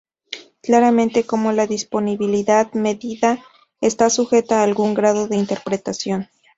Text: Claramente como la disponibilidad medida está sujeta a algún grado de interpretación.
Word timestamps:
Claramente 0.63 1.25
como 1.27 1.51
la 1.51 1.67
disponibilidad 1.67 2.73
medida 2.73 3.37
está 3.81 4.09
sujeta 4.09 4.61
a 4.61 4.63
algún 4.63 4.95
grado 4.95 5.27
de 5.27 5.35
interpretación. 5.35 6.27